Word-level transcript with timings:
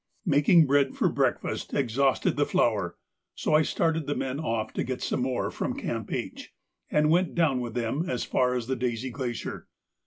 Making 0.25 0.65
bread 0.65 0.95
for 0.97 1.09
breakfast 1.09 1.75
exhausted 1.75 2.35
the 2.35 2.43
flour, 2.47 2.97
so 3.35 3.53
I 3.53 3.61
started 3.61 4.07
the 4.07 4.15
men 4.15 4.39
off 4.39 4.73
to 4.73 4.83
get 4.83 5.03
some 5.03 5.21
more 5.21 5.51
from 5.51 5.79
Camp 5.79 6.11
H, 6.11 6.51
and 6.89 7.11
went 7.11 7.35
down 7.35 7.61
with 7.61 7.75
them 7.75 8.09
as 8.09 8.23
far 8.23 8.55
as 8.55 8.65
the 8.65 8.75
Daisy 8.75 9.11
Glacier. 9.11 9.67